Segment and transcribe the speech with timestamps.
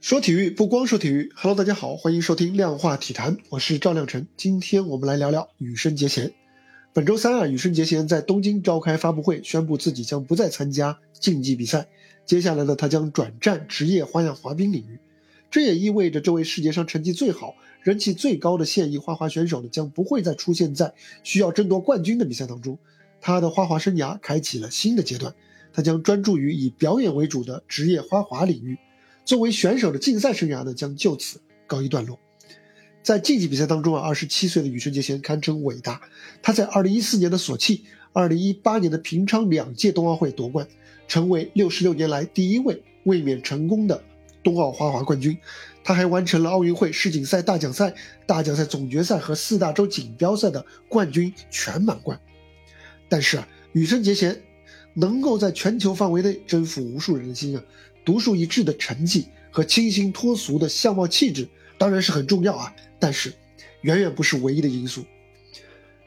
[0.00, 4.26] 说体育不光说体育，Hello，大家好，欢迎收听量化体坛，我是赵亮晨。
[4.34, 6.32] 今天我们来聊聊羽生结弦。
[6.94, 11.86] 本周三啊，羽生结弦在东京召开发布会，宣布自己将不再参加竞技比赛。
[12.24, 14.98] 接下来呢，他将转战职业花样滑冰领域。
[15.50, 22.78] 这也意味着这位世界上成绩最好、人气最高的现役花滑选手呢，将不会再出现在需要争夺冠军的比赛当中。
[23.20, 25.34] 他的花滑生涯开启了新的阶段，
[25.74, 28.78] 他将专注于以表演为主的职业花滑领域。
[29.30, 32.18] 作为选手的竞赛生涯呢，将就此告一段落。
[33.00, 36.00] 在竞技比赛当中啊，二十七岁的羽生结弦堪称伟大。
[36.42, 40.66] 他在二零一四年的索契、二零一八年的平昌两届冬奥会夺冠，
[41.06, 44.02] 成为六十六年来第一位卫冕成功的
[44.42, 45.38] 冬奥花滑冠军。
[45.84, 47.94] 他还完成了奥运会世锦赛大奖赛、
[48.26, 52.18] 大奖赛总决赛和四大洲锦标赛的冠军全满贯。
[53.08, 54.42] 但是啊，羽生结弦
[54.92, 57.62] 能够在全球范围内征服无数人的心啊。
[58.04, 63.32] 独树一帜的成绩和清新脱俗的相貌气质当然是很重要啊，但是
[63.82, 65.04] 远远不是唯一的因素。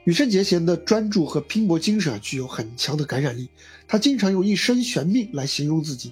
[0.04, 3.48] 羽生结弦的专注和拼搏精神啊具有很强的感染力，
[3.88, 6.12] 他经常用“一生悬命”来形容自己。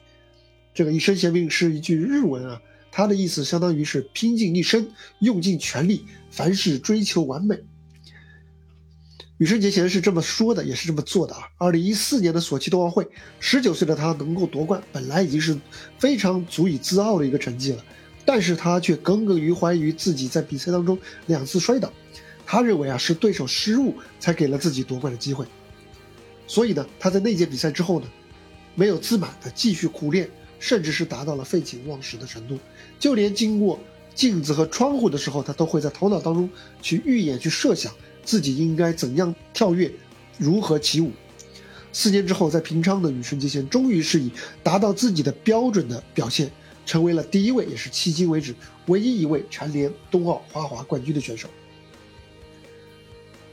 [0.73, 7.57] 这个“一生悬命”是一句日文啊，它的意思相当于是拼尽一生，用尽全力，凡事追求完美。
[9.37, 11.41] 羽生结弦是这么说的，也是这么做的啊！
[11.57, 13.07] 二零一四年的索契冬奥会，
[13.39, 15.57] 十九岁的他能够夺冠，本来已经是
[15.97, 17.83] 非常足以自傲的一个成绩了，
[18.23, 21.91] 但是他却耿耿于怀于自己在比赛当中两次摔倒，
[22.45, 25.45] 他认为啊是对手失误才给了自己夺冠的机会，
[26.45, 28.07] 所以呢，他在那届比赛之后呢，
[28.75, 32.59] 没有自满的继续苦练，甚至是达到了废寝忘食的程度，
[32.99, 33.79] 就连经过
[34.13, 36.47] 镜子和窗户的时候，他都会在头脑当中
[36.79, 37.91] 去预演、去设想。
[38.23, 39.91] 自己应该怎样跳跃，
[40.37, 41.11] 如何起舞？
[41.93, 44.31] 四年之后，在平昌的羽生结弦终于是以
[44.63, 46.49] 达到自己的标准的表现，
[46.85, 48.55] 成为了第一位，也是迄今为止
[48.87, 51.49] 唯一一位蝉联冬奥花滑冠军的选手。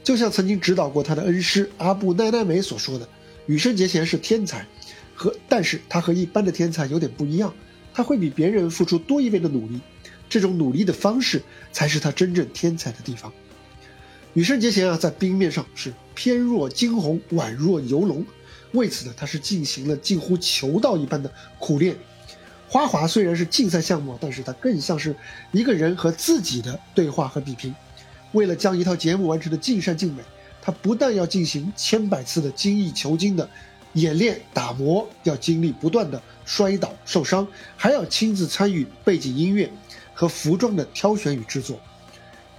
[0.03, 3.07] 就像曾经指导过他的恩师阿布奈奈美所说的，
[3.45, 4.65] 羽生结弦是天才，
[5.13, 7.53] 和但是他和一般的天才有点不一样，
[7.93, 9.81] 他会比别人付出多一倍的努力，
[10.29, 11.43] 这种努力的方式
[11.73, 13.31] 才是他真正天才的地方。
[14.39, 18.25] 羽生结弦啊，在冰面上是翩若惊鸿，宛若游龙。
[18.71, 21.29] 为此呢，他是进行了近乎求道一般的
[21.59, 21.93] 苦练。
[22.69, 25.13] 花滑虽然是竞赛项目，但是它更像是
[25.51, 27.75] 一个人和自己的对话和比拼。
[28.31, 30.23] 为了将一套节目完成的尽善尽美，
[30.61, 33.49] 他不但要进行千百次的精益求精的
[33.91, 37.45] 演练打磨，要经历不断的摔倒受伤，
[37.75, 39.69] 还要亲自参与背景音乐
[40.13, 41.77] 和服装的挑选与制作。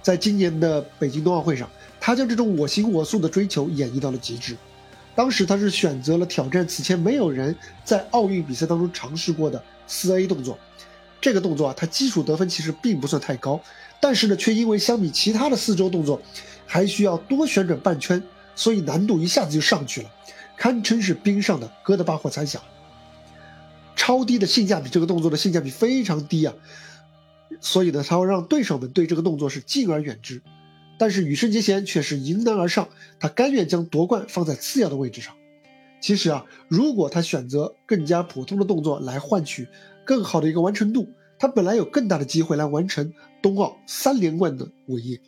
[0.03, 1.69] 在今年的北京冬奥会上，
[2.01, 4.57] 他将这种我行我素的追求演绎到了极致。
[5.15, 10.59] 当时他是选择了挑战此前没有人在奥运比赛当中尝试过的四 A 动作。
[11.21, 13.61] 这个动作啊，它基础得分其实并不算太高，
[14.01, 16.19] 但是呢，却因为相比其他的四周动作，
[16.65, 18.23] 还需要多旋转半圈，
[18.55, 20.11] 所以难度一下子就上去了，
[20.57, 22.63] 堪称是冰上的哥德巴赫猜想。
[23.95, 26.55] 超低的性价比，这个动作的性价比非常低啊。
[27.61, 30.43] 所以呢，他会让对手们对这个动作是敬而远之，
[30.99, 32.89] 但是羽生结弦却是迎难而上，
[33.19, 35.35] 他甘愿将夺冠放在次要的位置上。
[36.01, 39.69] 其实啊，如果他选择更加普通的动作来换取
[40.07, 43.13] 更好的一个完成度，他本来有更大的机会来完成
[43.43, 45.21] 冬奥三连冠的伟业。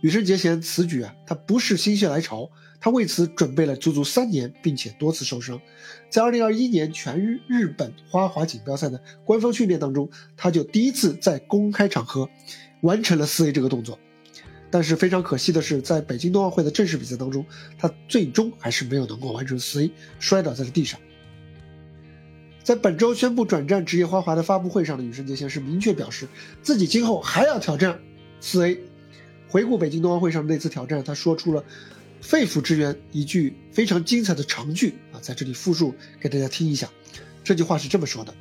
[0.00, 2.50] 羽生结弦此举啊，他不是心血来潮。
[2.80, 5.60] 他为此准备了足足三年，并且多次受伤。
[6.08, 12.30] 在2021年全日日本花滑锦标赛的官方训练当中，他就第一次在公开场合
[12.82, 13.98] 完成了四 A 这个动作。
[14.70, 17.44] 但是非常可惜的是，在北京冬奥会的正式比赛当中，
[17.76, 21.00] 他最终还是没有能够完成四 A，摔倒在了地上。
[22.62, 26.28] 在本周宣布转战职业花滑的发布会上的羽生结弦是明确表示，
[26.62, 27.98] 自己今后还要挑战
[28.40, 28.78] 四 A。
[29.48, 31.64] 回顾北京冬奥会上那次挑战，他说出了。
[32.20, 36.90] 肺腑之言，一句非常精彩的长句啊，在这里复述给大家听一下。
[37.44, 38.34] 这句话是这么说的：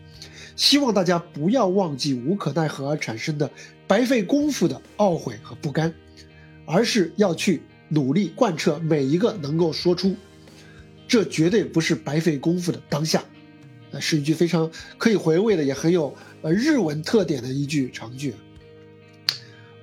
[0.55, 3.51] 希望大家不要忘记无可奈何而产生的
[3.85, 5.93] 白费功夫的懊悔和不甘，
[6.65, 10.15] 而是要去努力贯彻每一个能够说出
[11.07, 13.23] 这绝对不是白费功夫的当下。
[13.91, 18.33] 呃，是一句非常可以回味的，也很有呃日文特点的一句长句。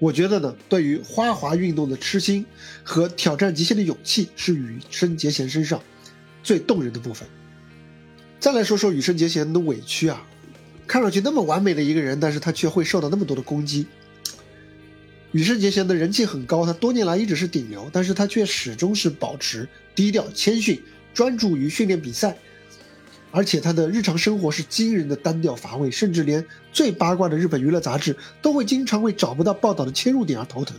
[0.04, 2.44] 我觉得呢，对于花滑运动的痴心
[2.82, 5.82] 和挑战极限的勇气，是羽生结弦身上
[6.42, 7.26] 最动人的部分。
[8.38, 10.22] 再来说说羽生结弦的委屈啊，
[10.86, 13.86] 看上去那么完美的一个人，但是他却会受到那么多的攻击。
[15.32, 20.82] 羽生结弦的人气很高，他多年来一直是顶流，但是他却始终是保持低调谦逊，
[21.14, 22.36] 专注于训练比赛。
[23.34, 30.76] 而且他的日常生活是惊人的单调乏味，甚至连最八卦的日本娱乐杂志都会经常为找不到报道的切入点而头疼。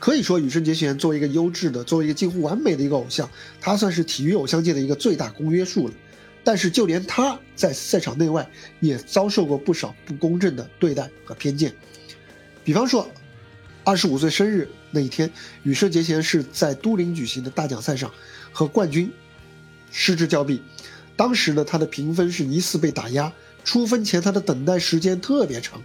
[0.00, 3.30] 可以说，羽生结弦作为一个优质的、作为一个近乎完美的一个偶像，
[3.60, 5.94] 他算是体育偶像界的一个最大公约数了。
[6.42, 11.72] 但是，就连他在赛场内外也遭受过不少不公正的对待和偏见。
[12.64, 13.08] 比方说，
[13.84, 15.30] 二十五岁生日那一天，
[15.62, 18.10] 羽生结弦是在都灵举行的大奖赛上
[18.50, 19.08] 和冠军。
[19.90, 20.62] 失之交臂，
[21.16, 23.32] 当时呢，他的评分是疑似被打压，
[23.64, 25.82] 出分前他的等待时间特别长，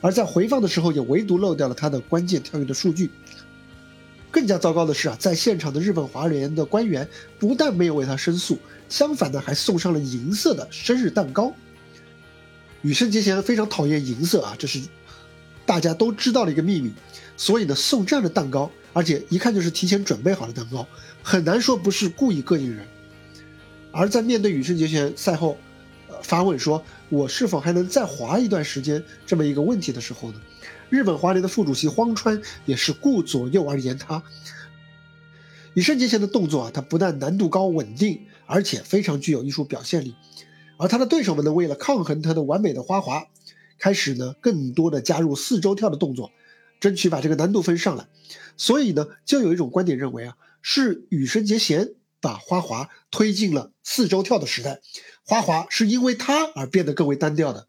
[0.00, 3.10] 而在回放的时候也唯独漏掉了他的关键跳跃的数据。
[4.30, 7.08] 更加糟糕的是啊，在现场的日本华联的官员
[7.38, 8.58] 不但没有为他申诉，
[8.88, 11.52] 相反呢，还送上了银色的生日蛋糕。
[12.82, 14.80] 羽生结弦非常讨厌银色啊，这是
[15.66, 16.92] 大家都知道的一个秘密，
[17.36, 20.86] 所以呢，送这样的蛋糕，而且一看就是提前准备好的蛋糕，
[21.22, 22.86] 很难说不是故意膈应人。
[23.92, 25.56] 而在面对羽生结弦赛后，
[26.08, 30.40] 呃发问说“我是否还能再滑一段时间”这么一个问题的时候呢，
[30.88, 34.22] 日本滑联的副主席荒川也是顾左右而言他。
[35.74, 40.14] 羽生结弦的动作啊，他不但难度高、稳定，而且非常具有艺术表现力。
[40.76, 43.26] 而他的对手们呢，为了抗衡他的完美的花滑，
[43.78, 46.32] 开始呢更多的加入四周跳的动作，
[46.80, 48.06] 争取把这个难度分上来。
[48.56, 51.90] 所以呢，就有一种观点认为啊，是羽生结弦。
[52.20, 54.80] 把花滑推进了四周跳的时代，
[55.24, 57.66] 花滑是因为它而变得更为单调的。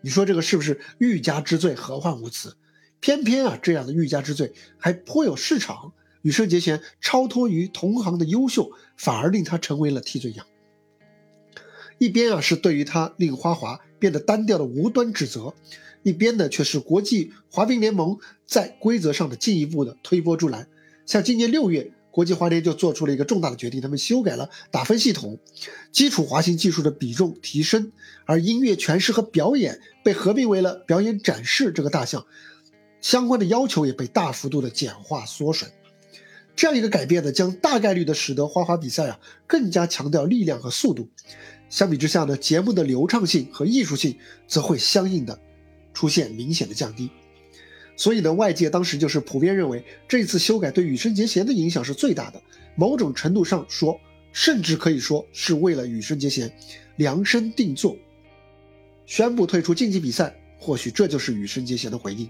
[0.00, 2.56] 你说这个是不是欲加之罪，何患无辞？
[3.00, 5.92] 偏偏啊，这样的欲加之罪还颇有市场。
[6.22, 10.46] 羽生结弦超脱于同行的优秀，反而令他成为了替罪羊。
[11.98, 15.54] 一边啊是对于他令花滑变得单调的无端指责，
[16.02, 20.68] 一边呢却是国际滑冰联盟在规则上的进一步的推波助澜。
[21.06, 21.92] 像今年六月。
[22.18, 25.38] 国际滑联就做出了一个重大的决定，他们修改了打分系统，
[25.92, 27.92] 基础滑行技术的比重提升，
[28.24, 32.26] 而音乐诠释和表演被合并为了表演展示这个大项，
[33.00, 35.68] 相关的要求也被大幅度的简化缩水。
[36.56, 41.08] 这样一个改变呢，将大概率的使得花滑比赛啊更加强调力量和速度，
[41.70, 44.18] 相比之下呢，节目的流畅性和艺术性
[44.48, 45.38] 则会相应的
[45.94, 47.08] 出现明显的降低。
[47.98, 52.40] 所以呢，外界当时就是普遍认为，这次修改对羽生结弦的影响是最大的。
[52.76, 54.00] 某种程度上说，
[54.32, 56.50] 甚至可以说是为了羽生结弦
[56.94, 57.96] 量身定做，
[59.04, 60.34] 宣布退出竞技比赛。
[60.60, 62.28] 或许这就是羽生结弦的回应。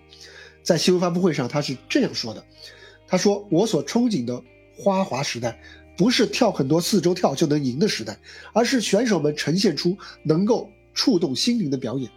[0.63, 2.45] 在新闻发布会上，他是这样说的
[3.07, 4.43] ：“他说，我所憧憬的
[4.77, 5.59] 花滑时代，
[5.97, 8.19] 不是跳很多四周跳就能赢的时代，
[8.53, 12.11] 而是选手们呈现出能够触动心灵的表演。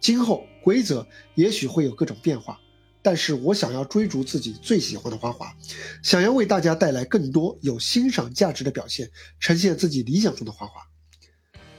[0.00, 2.58] 今后规则也许会有各种变化。”
[3.04, 5.54] 但是我想要追逐自己最喜欢的花滑，
[6.02, 10.80] 想要为大家带来更多有欣赏价值的表现，呈现自己理想中的花滑。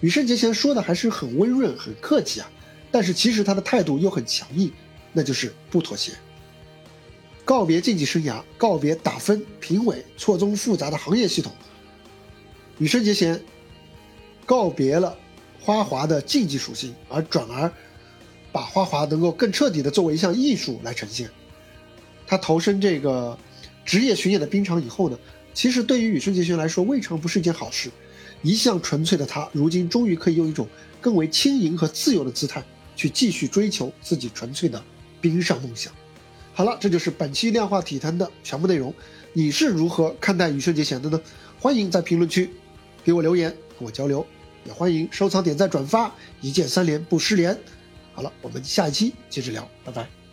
[0.01, 2.51] 羽生结弦说的还是很温润、很客气啊，
[2.91, 4.71] 但是其实他的态度又很强硬，
[5.13, 6.11] 那就是不妥协。
[7.43, 11.51] 告别竞技生涯，告别打分、评委错综复杂的行业系统，
[12.77, 13.43] 羽生结弦
[14.45, 15.17] 告别了
[15.59, 17.73] 花滑的竞技属性，而转而。
[18.55, 21.29] 把花滑能够更彻底的作为一项艺术来呈现。
[22.25, 23.37] 他投身这个
[23.83, 25.19] 职业巡演的冰场以后呢，
[25.53, 27.91] 其实对于羽生结弦来说未尝不是一件好事。
[28.43, 30.65] 一向纯粹的他，如今终于可以用一种
[31.01, 32.63] 更为轻盈和自由的姿态
[32.95, 34.81] 去继续追求自己纯粹的
[35.19, 35.91] 冰上梦想。
[36.53, 38.93] 好了，这就是本期量化体坛的全部内容。
[39.33, 41.19] 你是如何看待羽生结弦的呢？
[41.59, 42.49] 欢迎在评论区
[43.03, 44.25] 给我留言，和我交流。
[44.63, 47.59] 也欢迎收藏、点赞、转发，一键三连不失联。
[48.15, 50.24] 好了，我们下一期接着聊，拜拜。